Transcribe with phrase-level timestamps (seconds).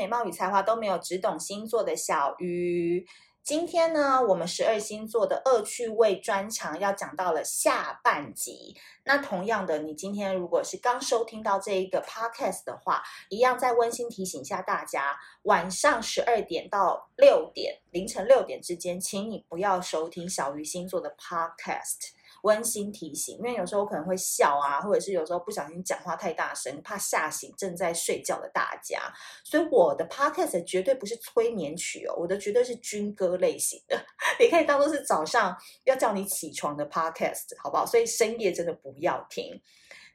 [0.00, 3.06] 美貌与才华都没有，只懂星座的小鱼。
[3.42, 8.74] 今天呢，我们十二星座的恶趣味专场要讲到了下半集。
[9.04, 22.19] 那同样的，你今天如果是刚收听到这一个 podcast 的话，一样再温馨提醒一下大家，晚上十二点到六点，凌晨六点之间，请你不要收听小鱼星座的 podcast。
[22.42, 29.00] 温馨提醒，因为有时候可能会笑啊，或者是有时候不小心讲话太大声，怕吓醒正在睡觉的大家。
[29.44, 33.96] 所以我的 podcast 绝对不是催眠曲哦，我的绝对是军歌类型的，
[34.40, 37.84] 你可以当做是早上要叫你起床的 podcast，好不好？
[37.86, 39.60] 所以深夜真的不要听。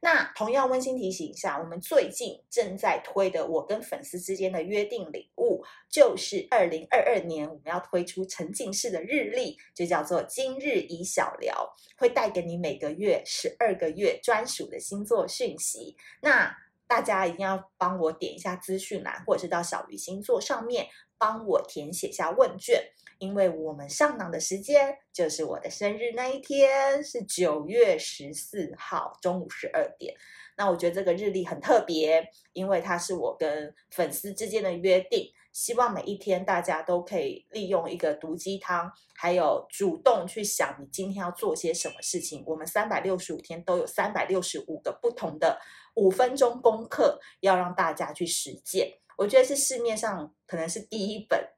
[0.02, 15.96] 那同样温馨提醒一下，我们最近正在推的我跟粉丝之间的约定礼物，就是二零二二年我们要推出沉浸式的日历，就叫做今日以小聊，会带给你每个月十二个月专属的星座讯息。
[16.22, 16.56] 那
[16.88, 20.88] 大家一定要帮我点一下资讯栏，或者是到小鱼星座上面
[21.18, 22.92] 帮我填写下问卷。
[23.18, 30.14] 因为我们上档的时间就是我的生日那一天，是九月十四号中午十二点。
[30.58, 42.44] 那我觉得这个日历很特别，因为它是我跟粉丝之间的约定，希望每一天大家都可以利用一个毒鸡汤，还有主动去想你今天要做些什么事情。
[42.46, 45.60] 我们三百六十五天都有三百六十五个不同的
[45.96, 49.00] 五分钟功课要让大家去实践。
[49.18, 51.50] 我觉得是市面上可能是第一本。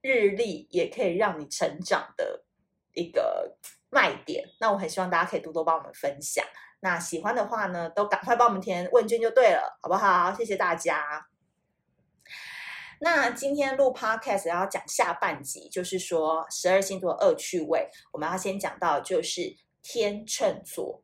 [0.00, 2.44] 日历也可以让你成长的
[2.92, 3.56] 一个
[3.90, 6.44] 卖点，那我很希望大家可以多多帮我们分享。
[6.80, 10.32] 那喜欢的话呢，都赶快帮我们填问卷就对了，好不好？
[10.32, 11.26] 谢谢大家。
[13.00, 21.02] 那今天录 podcast 要讲下半集，就是说十二星座恶趣味，我们要先讲到就是天秤座。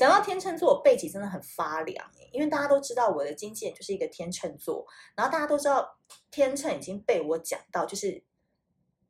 [0.00, 5.98] 讲到天秤座，背脊真的很发凉，因为大家都知道我的经纪人就是一个天秤座，然后大家都知道
[6.30, 8.24] 天秤已经被我讲到，就是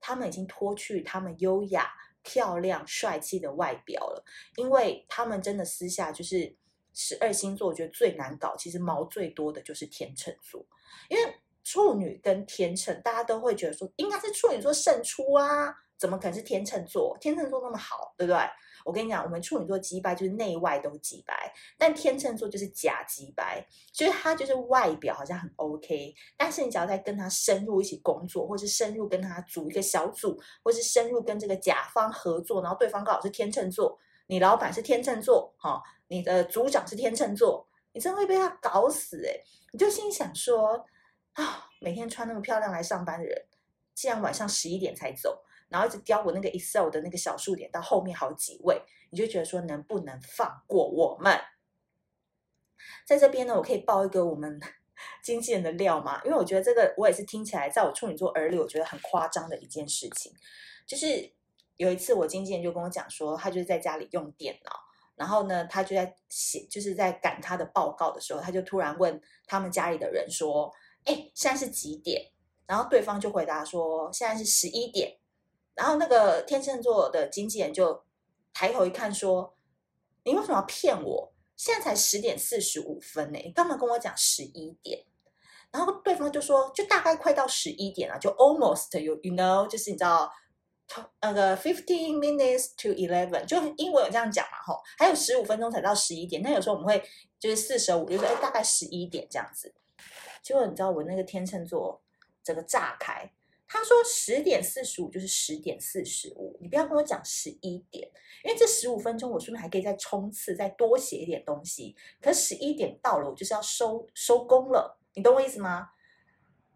[0.01, 1.93] 他们已经脱去他们优雅、
[2.25, 4.25] 漂亮、帅气的外表了，
[4.57, 6.57] 因为他们真的私下就是
[6.93, 10.67] 十二星座，我觉得最难搞，其实毛最多的就是天秤座，
[11.09, 17.17] 因为处女跟天秤，大家都会觉得说应该是处女座胜出啊，怎么可能是天秤座？
[17.21, 18.41] 天秤座那么好，对不对？
[18.85, 39.43] 我跟你讲，我们处女座击败就是内外都击败，但天秤座就是假击败，就是他就是外表好像很 OK，但是你只要在跟他深入一起工作，或是深入跟他组一个小组，或是深入跟这个甲方合作，然后对方刚好是天秤座，你老板是天秤座，哈、哦，你的组长是天秤座，你真会被他搞死诶、
[39.73, 40.85] 你就心想说
[41.35, 43.47] 啊，每天穿那么漂亮来上班的人，
[43.95, 45.43] 竟然晚上十一点才走。
[45.71, 51.41] 然后一直叼我那个 Excel 的那个小数点到后面好几位，你就觉得说能不能放过我们？
[53.07, 54.61] 在这边呢，我可以爆一个我们
[55.23, 56.21] 经纪人的料嘛？
[56.25, 60.33] 因为我觉得这个我也是听起来在我处女座耳里，我觉得很夸张的一件事情。
[60.87, 61.33] 就是
[61.77, 64.73] 有一次我经纪人就跟我讲说，他就是在家里用电脑，
[65.15, 70.73] 然后呢，他就在写，就是在赶他的报告的时候，他就突然问他们家里的人说
[71.05, 72.33] ：“哎，现在是几点？”
[72.67, 75.17] 然后对方就回答说：“现在是十一点。”
[75.75, 78.05] 然后那个天秤座的经纪人就
[78.53, 79.57] 抬头一看，说
[80.25, 81.33] ：“你为什么要骗我？
[81.57, 85.07] 现在才十点四十五分呢，你干嘛跟我讲十一点？”
[85.71, 90.31] 然后对方就说：“就大概快到十一点了，就 almost you you know，就是你知道
[91.21, 96.43] 那个 fifteen minutes to eleven，就英文有这样讲嘛，吼，还有十五分钟才到十一点。
[96.43, 97.03] 那有时候我们会
[97.39, 99.75] 就是四舍五入，就说哎，大概十一点这样子。
[100.43, 102.03] 结果你知道我那个天秤座
[102.43, 103.33] 整个炸开。”
[103.73, 108.11] 他说十点四十五就是十点四十五，你不要跟我讲十一点，
[108.45, 111.95] 因为这十五分钟我顺便还可以再冲刺，再多写一点东西。
[112.21, 115.91] 可十一点到了，我就是要收收工了，你懂我意思吗？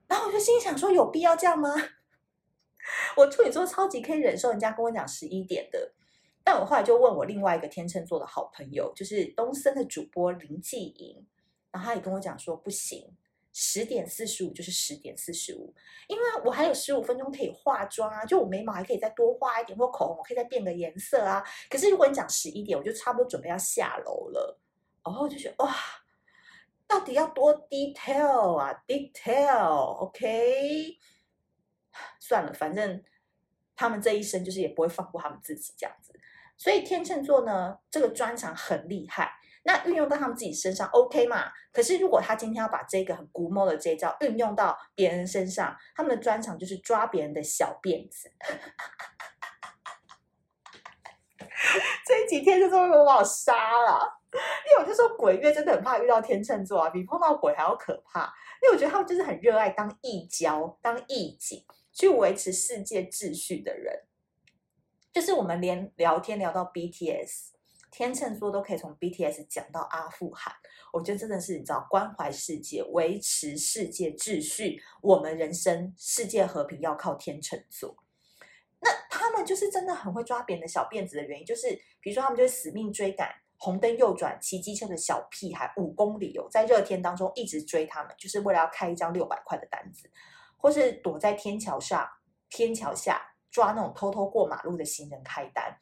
[0.07, 1.75] 然后我就心想说，有必要这样吗？
[3.19, 5.95] 我处女座超级可以忍受人家跟我讲十一点的，
[6.45, 11.27] 但我后来就问我另外一个天秤座的好朋友，就是东森的主播林继莹，
[11.73, 13.17] 然后他也跟我讲说不行。
[13.57, 15.73] 十点四十五就是十点四十五，
[16.09, 21.41] 因为我还有十五分钟可以化妆啊，就我眉毛还可以再多画一点，或口红我可以再变个颜色啊。
[21.71, 24.59] 可是如果你讲十一点，我就差不多准备要下楼了。
[25.05, 25.73] 然后就觉得哇，
[26.89, 30.99] 到底要多 detail 啊？detail，OK？
[32.19, 33.05] 算了，反正
[33.77, 36.13] 他们这一生就是也不会放过他们自己这样子。
[36.57, 39.31] 所以天秤座呢，这个专长很厉害。
[39.65, 41.51] 那运用到他们自己身上，OK 嘛？
[41.73, 48.31] 可是如果他今天要把这个很古摸的这一招运用到别人身上，他们的专长就是抓别人的小辫子。
[52.07, 53.53] 这几天就这么把我杀
[53.83, 54.21] 了。
[54.35, 58.35] 因为我就说鬼月真的很怕遇到天秤座啊，比碰到鬼还要可怕。
[58.61, 64.03] 因为我觉得他们就是很热爱当义交、当义警，去维持世界秩序的人。
[65.13, 67.54] 就是我们连聊天聊到 BTS，
[67.97, 70.53] 天秤座都可以从 BTS 讲到阿富汗。
[70.93, 77.97] 我觉得真的是你知道，关怀世界、维持世界秩序，我们人生世界和平要靠天秤座。
[78.81, 81.69] 那他们就是真的很会抓别人的小辫子的原因，就是
[82.01, 90.11] 比如说他们就死命追赶红灯右转骑机车的小屁孩五公里哦，在热天当中一直追他们，就是为了要开一张六百块的单子，
[90.57, 92.11] 或是躲在天桥上、
[92.51, 93.31] 天桥下。
[93.55, 95.79] 抓那种偷偷过马路的行人开单，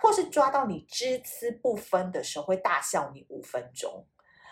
[0.00, 4.06] 或是抓到你只字不分的时候会大笑你五分钟，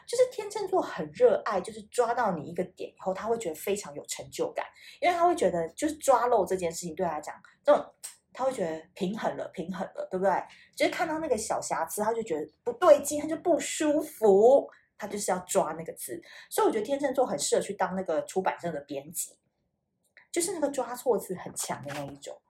[0.07, 4.67] 就是天秤座很热爱，就是抓到你一个点以后，他会觉得非常有成就感，
[5.01, 7.35] 因为他会觉得就是抓漏这件事情对他来讲，
[7.65, 7.95] 这种
[8.33, 10.33] 他会觉得平衡了，平衡了，对不对？
[10.77, 19.37] 就是看到那个小瑕疵，他就觉得不对劲，他就不舒服，他就是要抓那个字，所以我觉得天秤座很适合去当那个出版社的编辑，
[20.31, 22.41] 就是那个抓错字很强的那一种。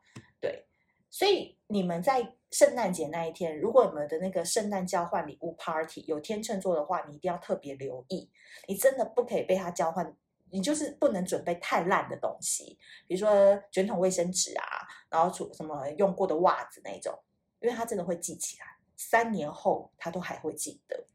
[0.41, 0.67] 对，
[1.11, 8.31] 所以你们在圣诞节那一天，如果你们的那个圣诞交换礼物 party 有天秤座的话，你一定要特别留意，
[8.67, 10.17] 你真的不可以被他交换，
[10.51, 14.65] 你就是不能准备太烂的东西，比如说卷筒卫生纸啊，
[15.11, 17.19] 然后出什么用过的袜子那种，
[17.61, 18.67] 因为他真的会记起来，
[18.97, 21.07] 三年后他都还会记得。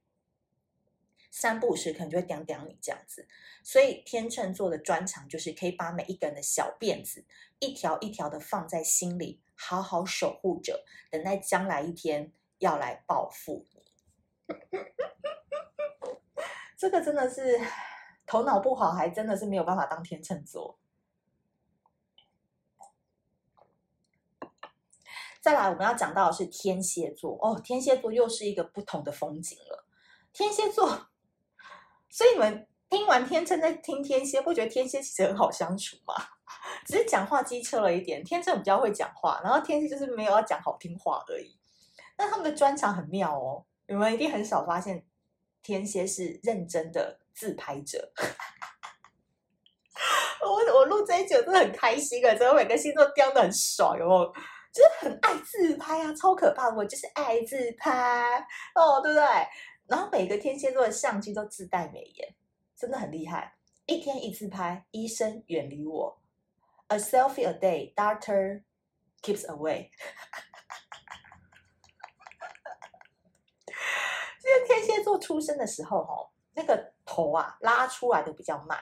[1.36, 3.28] 三不五时可能就会讲讲你这样子，
[3.64, 7.26] 所以天秤座的专长就是可以把每一个人的小辫子
[7.58, 13.84] 一条一条的放在心里，好好守护着，等待将来一天要来报复你。
[16.78, 17.60] 这个真的是
[18.28, 20.78] 头脑不好，还真的是没有办法当天秤座。
[25.42, 29.88] 再来，我们要讲到的是天蝎座哦，天蝎座又是一个不同的风景了。
[30.32, 31.08] 天蝎座。
[32.14, 36.14] 所以你们听完天秤在听天蝎，不觉得天蝎其实很好相处吗？
[36.86, 41.58] 只是讲话机车了一点，天秤比较会讲话，然后天蝎就是没有要讲好听话而已。
[42.16, 45.04] 那他们的专长很妙哦，你们一定很少发现
[45.64, 48.14] 天蝎是认真的自拍者。
[50.46, 54.32] 我我录这一集真的很开心啊，真的每个星座雕的很爽，有没有？
[54.72, 58.46] 就是很爱自拍啊，超可怕，我就是爱自拍
[58.76, 59.26] 哦，对不对？
[59.88, 62.36] 然后每个天蝎座的相机都自带美颜，
[62.76, 63.58] 真的很厉害。
[63.86, 66.22] 一天一次拍，医生远离我。
[66.88, 68.64] A selfie a day, doctor
[69.22, 69.90] keeps away。
[74.46, 78.82] 因为天蝎座出生的时候，哈，那个头啊拉出来的比较慢，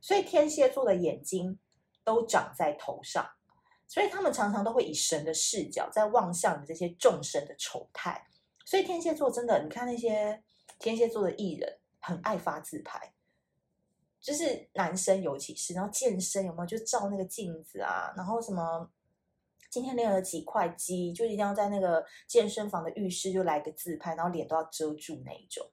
[0.00, 1.58] 所以天蝎座的眼睛
[2.04, 3.30] 都长在头上，
[3.86, 8.26] 所以他们常常都会以神的视角在望向你这些众生的丑态。
[8.68, 10.42] 所以天蝎座真的，你看那些
[10.78, 13.14] 天蝎座的艺人很爱发自拍，
[14.20, 18.90] 就是男生尤其是，然后健身有没有就照那个镜子啊，然后什么
[19.70, 25.66] 今天练了几块肌，就一定要在那个健身房的浴室就来个自拍，然后脸都要遮住那一种。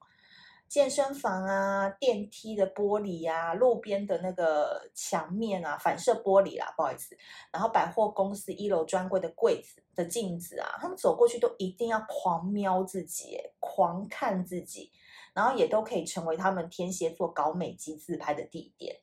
[0.68, 7.16] 健身房啊，电梯的玻璃啊，路边的那个墙面啊，反射玻璃啦，不好意思。
[7.52, 14.90] 然后百货公司一楼专柜的柜子的镜子啊，他们走过去都一定要狂瞄自己，狂看自己，
[15.32, 18.96] 然后也都可以成为他们天蝎座搞美肌自拍的地点。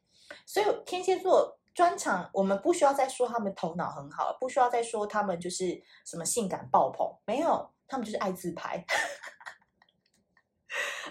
[0.45, 8.83] 所以天蝎座专场，我们不需要再说他们头脑很好，不需要再说他们就是什么性感爆棚，没有，他们就是爱自拍。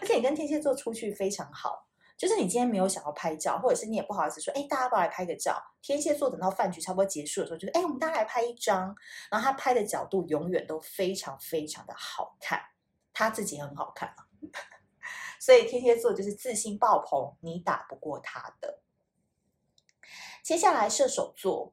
[0.02, 5.62] 而且你跟天蝎座出去非常好，就是你今天没有想要拍照，或者是你也不好意思说，哎，大家过来拍个照。
[5.80, 8.92] 天蝎座等到饭局差不多结束的时候，就是，哎，我们大家来拍一张。
[9.30, 12.60] 然后他拍的角度永远都非常非常的好看，
[13.14, 14.26] 他自己很好看啊。
[15.38, 18.80] 所以天蝎座就是自信爆棚，你打不过他的。
[20.42, 21.72] 接下来射手座。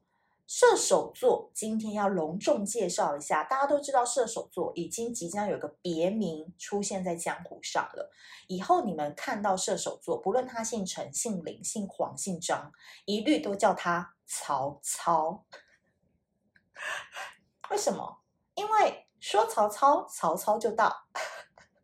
[0.51, 8.11] 射手座今天要隆重介绍一下，大家都知道射手座已经即将有个别名出现在江湖上了。
[8.47, 12.71] 以后你们看到射手座，不论他姓陈、姓林、姓黄、姓张，
[13.05, 15.45] 一律都叫他曹操。
[17.69, 18.21] 为什么？
[18.55, 21.05] 因为说曹操，曹操就到。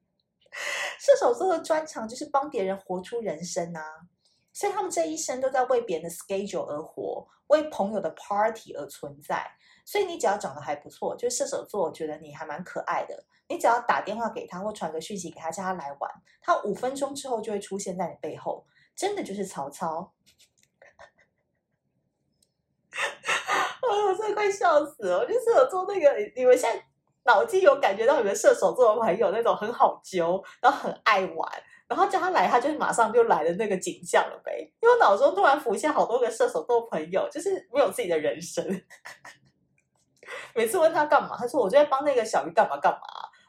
[0.98, 4.08] 射手座的专长就是帮别人活出人生啊。
[4.56, 9.46] 所以他们这一生都在为别人的 schedule 而活，为朋友的 party 而存在。
[9.84, 13.26] 所以你只要长得还不错，就射手座，觉得你还蛮可爱的。
[13.50, 16.10] 你只要打电话给他或传个讯息给他，叫他来玩，
[16.42, 20.14] 他五分钟之后就会出现在你背后，真的就是曹操。
[22.94, 22.98] 哎
[23.92, 25.20] 呦，我真的快笑死了！
[25.20, 26.82] 我就射手座那个，你们现在
[27.26, 34.60] 脑筋有感觉到你们射手座的朋友那种很好揪，然后很爱玩，然后叫他来，他就马上就来的那个景象了呗。
[34.82, 38.66] 因为我脑中突然浮现好多个射手座朋友，就是没有自己的人生。
[40.56, 43.00] 每次问他干嘛，他说我就在帮那个小鱼干嘛干嘛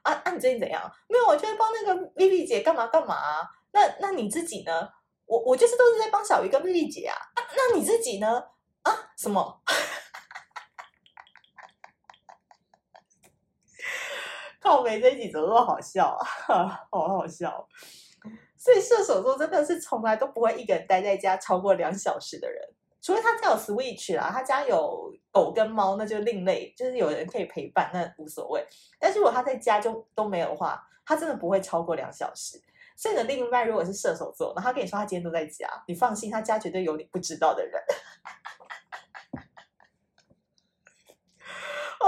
[0.02, 0.30] 啊啊！
[0.30, 0.92] 你最近怎样？
[1.08, 3.48] 没有，我就在帮那个丽丽姐干嘛干嘛啊。
[3.72, 4.88] 那那你自己呢？
[5.24, 7.16] 我我就是都是在帮小鱼跟丽丽姐啊，
[7.56, 8.44] 那你自己呢？
[8.82, 9.62] 啊什么？
[14.60, 16.86] 靠没这一集怎么那么好笑啊？
[16.90, 17.66] 好好笑。
[18.56, 22.60] 所以射手座真的是从来都不会一个人待在家超过两小时的人，
[23.02, 28.66] 除非他家有 Switch 啦，他家有狗跟猫，那就另类，就是有人可以陪伴，那无所谓。
[28.98, 32.60] 但是如果他在家就都没有的话，他真的不会超过两小时。
[32.96, 37.78] 所以你的另一半如果是射手座，然后他跟你说他今天都在家，你放心，他家绝对有你不知道的人。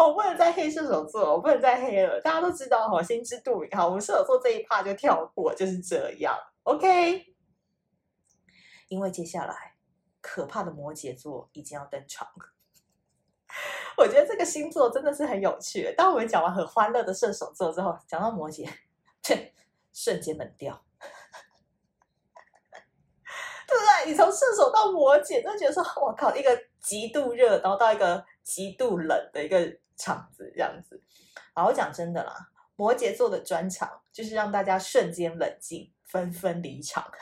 [0.07, 2.21] 我不能再黑射手座，我不能再黑了。
[2.21, 3.71] 大家都知道哈，心知肚明。
[3.77, 6.37] 好，我们射手座这一趴就跳过，就是这样。
[6.65, 7.35] OK，
[8.89, 9.75] 因为接下来
[10.21, 12.53] 可怕的摩羯座已经要登场了。
[13.97, 15.95] 我觉得这个星座真的是很有趣。
[15.97, 18.69] 当我们讲完很欢乐的射手座之后，讲到摩羯，
[19.23, 19.55] 切。
[19.91, 20.81] 瞬间冷掉，
[23.67, 24.07] 对不对？
[24.07, 31.03] 你从射手到摩羯，就觉得说，我靠，一个极度热，然后到一个极度冷的一个场子，这样子。
[31.55, 37.07] 好，我讲真的啦，摩羯座的专场就是让大家瞬间冷静，纷纷离场。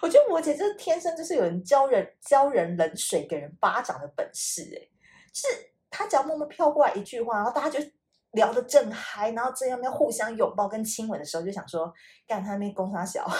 [0.00, 4.62] 我觉得摩羯就是天生就是有人浇人浇人冷水，给人巴掌的本事。
[4.74, 4.88] 哎，
[5.34, 5.46] 是
[5.90, 7.86] 他只要默默飘过来一句话，然后大家就。
[8.32, 11.90] 聊得正嗨，然后正要要互相拥抱跟亲吻的时候，就想说
[12.26, 13.26] 干他那攻杀小，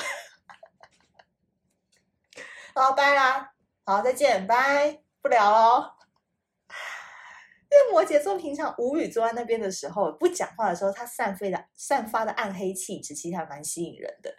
[2.75, 3.53] 好拜啦，
[3.85, 5.91] 好再见，拜，不聊喽。
[7.69, 14.33] 因为摩羯座平常无语坐在那边的时候，不讲话的时候，他散飞的散发的暗黑气质，其实还蛮吸引人的。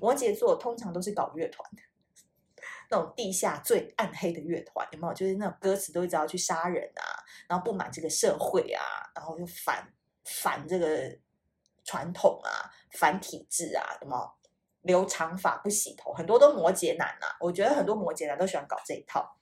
[0.00, 1.82] 摩羯座通常都是搞乐团的。
[2.88, 5.12] 那种地下最暗黑的乐团有没有？
[5.12, 7.02] 就是那种歌词都一直要去杀人啊，
[7.48, 8.80] 然后不满这个社会啊，
[9.16, 9.92] 然后就反
[10.24, 11.18] 反这个
[11.82, 14.38] 传统啊，反体制啊，什么
[14.82, 17.36] 留长发不洗头，很多都摩羯男啊。
[17.40, 19.36] 我觉得很多摩羯男都喜欢搞这一套，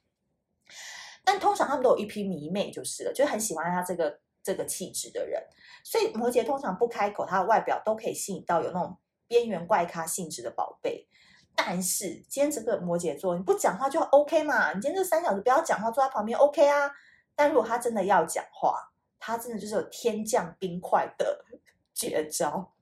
[1.25, 5.43] 但通常他们都有一批迷妹就是了，就很喜欢他这个这个气质的人。
[5.85, 11.07] 所以摩羯通常不开口，他的外表都可以吸引到有那种边缘怪咖性质的宝贝。
[11.55, 14.73] 但是今天这个摩羯座，你不讲话就 OK 嘛？
[14.73, 16.91] 你今天这三小时不要讲话，坐在旁边 OK 啊。
[17.35, 21.45] 但如果他真的要讲话，他真的就是有天降冰块的
[21.95, 22.73] 绝招。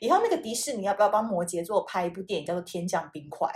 [0.00, 3.48] 以后那个迪士尼要不要帮摩羯座拍一部电影，叫做《天降冰块》？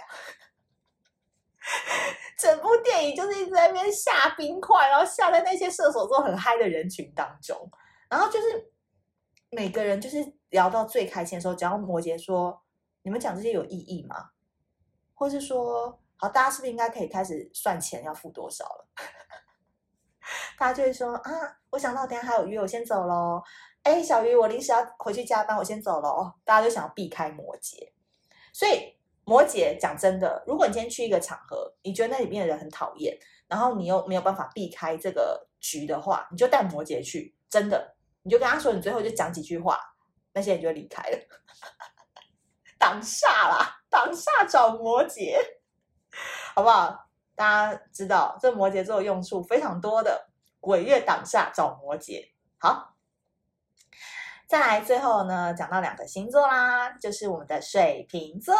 [2.40, 7.70] 整部电影就是一直在那边下冰块，然后下在那些射手座很嗨的人群当中，
[8.08, 8.72] 然后就是
[9.50, 12.62] 每个人就是聊到最开心的时候，只要摩羯说
[13.02, 14.30] ：“你们讲这些有意义吗？”
[15.14, 18.86] 或是说，好，大家是不是应该可以开始算钱要付多少了？
[20.58, 21.30] 大家就会说啊，
[21.70, 23.42] 我想到等下还有约，我先走喽。
[23.82, 26.32] 哎，小鱼，我临时要回去加班，我先走喽。
[26.44, 27.92] 大家都想要避开摩羯，
[28.52, 28.99] 所以
[29.30, 37.94] 摩羯讲真的，如果你今天去一个场合，你觉得那里面的人很讨厌，然后你又没有办法避开这个局的话，你就带摩羯去，真的，
[38.24, 39.78] 你就跟他说，你最后就讲几句话，
[40.32, 41.18] 那些人就离开了，
[42.76, 43.76] 挡煞啦。
[43.88, 45.36] 挡煞找摩羯，
[46.56, 47.08] 好不好？
[47.36, 52.24] 大家知道这摩羯座用处非常多的，鬼月挡煞找摩羯。
[52.58, 52.89] 好，
[54.50, 58.52] 再来最后呢，讲到两个星座啦，就是我们的水瓶座。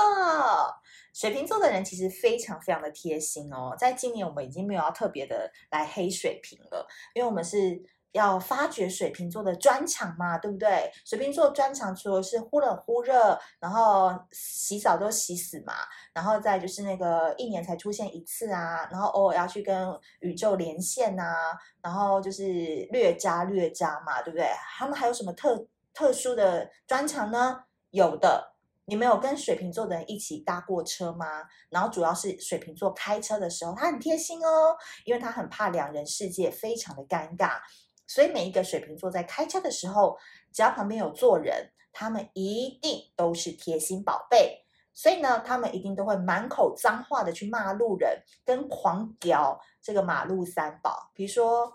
[1.12, 7.82] 水瓶座的人其实非常非常的贴心哦，在今年我们已经没有要特别的来黑水瓶了，因为我们是。
[8.12, 10.90] 要发掘水瓶座的专长嘛，对不对？
[11.04, 15.74] 水瓶座专长除了是忽冷忽热，然后洗澡都洗死嘛，
[16.12, 22.42] 然后再就是那个一年才出现一次啊，然后偶尔要去跟宇宙连线啊，然后就是
[22.90, 24.48] 略渣略渣嘛，对不对？
[24.76, 25.64] 他们还有什么特
[26.00, 27.64] 特殊的专长呢？
[27.90, 28.54] 有的，
[28.86, 31.44] 你们有跟水瓶座的人一起搭过车吗？
[31.68, 37.58] 然后主要是水瓶座开车的时候，他很贴心哦，因为他很怕两人世界非常的尴尬。
[38.06, 40.16] 所以每一个水瓶座在开车的时候，
[40.54, 44.64] 只要旁边有坐人，他们一定都是贴心宝贝。
[44.94, 51.10] 所以呢，他们一定都会满口脏话的去骂路人，跟狂屌这个马路三宝。
[51.12, 51.70] 比如说，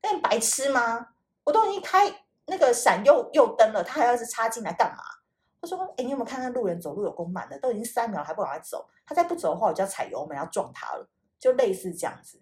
[0.00, 1.08] 那你白痴吗？
[1.42, 5.02] 我都已经开那个闪右右灯了，他还要是插进来干嘛？
[5.60, 7.58] 他说：哎，你有没有看看路人走路有够慢的？
[7.58, 11.08] 都已经三秒还不赶快走，他再不走的话，我就要踩油门要撞他了。
[11.38, 12.40] 就类似这样子。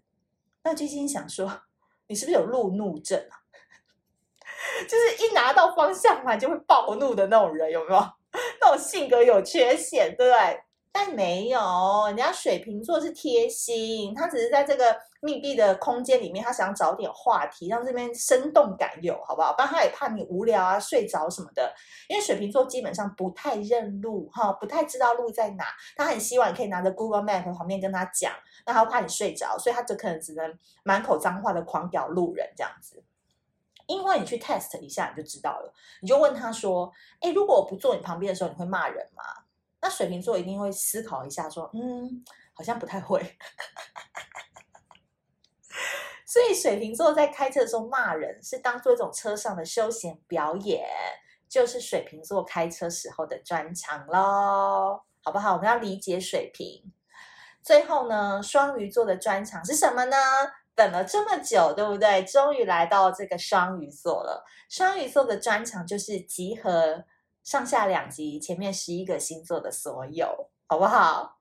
[0.63, 1.63] 那基金想说。
[2.09, 3.41] 你是不是有路怒症啊？
[4.87, 8.01] 就是一拿到方向盘就会暴怒的那种人，有没有？
[8.61, 10.63] 那种性格有缺陷，对不对？
[10.95, 11.59] 但没有，
[12.09, 19.55] 人家水瓶座是贴心，他只是在这个密闭的空间里面，他想找点话题，让这边生动感有，好不好？
[19.55, 21.75] 不然他也怕你无聊啊、睡着什么的。
[22.09, 25.65] 因为水瓶座基本上不太认路，哈，不太知道路在哪。
[25.97, 28.31] 他很希望你可以拿着 Google Map 旁边跟他讲，
[28.67, 33.03] 那他怕你睡着，所以他就可能只能满口脏话的狂屌路人这样子。
[33.87, 35.73] 因为你去 test 一下，你就知道了。
[36.03, 39.23] 你就问他说：“哎，如果我不坐你旁边的时候，你会骂人吗？”
[39.83, 42.25] 那水瓶座一定会思考一下，说：“嗯，
[42.55, 43.21] 好像不太会。”
[46.25, 50.89] 所以水瓶座在开车的时候骂人，是当做一种车上的休闲表演，
[51.49, 55.55] 就是水瓶座开车时候的专长喽，好不好？
[55.55, 56.93] 我们要理解水瓶。
[57.63, 60.17] 最后呢，双鱼座的专长是什么呢？
[60.75, 62.25] 等了这么久，对不对？
[62.25, 64.45] 终于来到这个双鱼座了。
[64.71, 67.05] 双鱼座的专长就是集合。
[67.43, 71.39] 上下两集前面十一个星座的所有，好不好？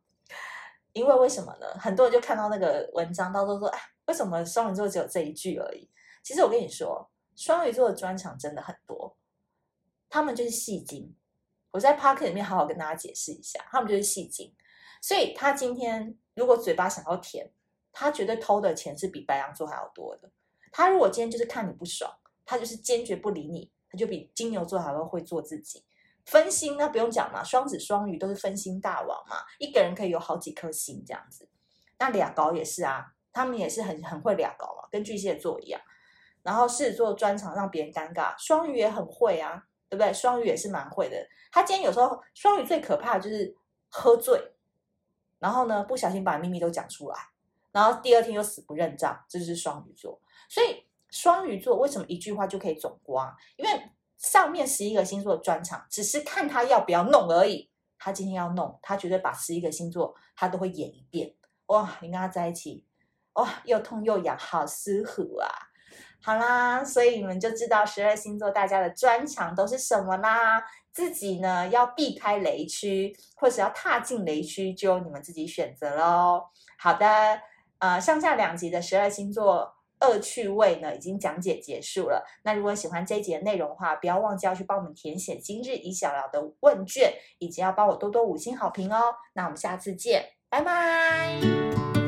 [0.93, 1.67] 因为为什么呢？
[1.79, 5.89] 很多人就看到那个文章，到时候说：“哎，为什么双鱼座只有这一句而已？”
[6.21, 9.15] 其实我跟你说，双鱼座的专长真的很多，
[10.09, 11.15] 他们就是戏精。
[11.71, 14.53] 我在 Podcast 里面好好跟大家解释一下，他们就是戏精。
[15.01, 17.49] 所以他今天如果嘴巴想要甜，
[17.93, 20.29] 他绝对偷的钱是比白羊座还要多的。
[20.71, 22.13] 他如果今天就是看你不爽，
[22.45, 25.85] 他就是坚决不理你，他就比金牛座还会会做自己。
[26.25, 31.49] 分心那不用讲嘛，双子双鱼都是分心大王嘛，一个人可以有好几颗心这样子。
[31.99, 35.79] 那俩高也是啊，他们也是很很会俩高嘛，跟巨蟹座一样。
[36.43, 40.11] 然后狮子座专长让别人尴尬，双鱼也很会啊，对不对？
[40.11, 41.15] 双鱼也是蛮会的。
[41.51, 43.55] 他今天有时候双鱼最可怕的就是
[43.89, 44.53] 喝醉，
[45.37, 47.17] 然后呢不小心把秘密都讲出来，
[47.71, 50.19] 然后第二天又死不认账，这就是双鱼座。
[50.49, 53.31] 所以双鱼座为什么一句话就可以总括？
[53.57, 57.71] 因为上面十一个星座的专场，只是看他要不要弄而已。
[57.97, 61.33] 他今天要弄，他绝对把十一个星座他都会演一遍。
[61.67, 62.85] 哇，你跟他在一起，
[63.33, 65.49] 哇，又痛又痒，好舒服啊！
[66.23, 70.63] 好啦，所以你们就知道十二星座大家的专长都是什么啦。
[70.91, 76.45] 自己呢要避开雷区，或者要踏进雷区，就由你们自己选择喽。
[76.77, 77.41] 好的，
[77.79, 79.73] 呃，上下两集的十二星座。
[80.01, 82.23] 恶趣味呢，已经讲解结束了。
[82.43, 89.15] 那如果喜欢这一集的内容的话，不要忘记要去帮我们填写今日一小聊的问卷，以及要帮我多多五星好评哦。
[89.33, 92.00] 那我们下次见，拜拜。